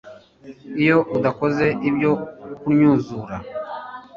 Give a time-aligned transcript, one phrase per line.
[0.81, 2.11] iyo udakoze ibyo
[2.53, 3.35] ukunnyuzura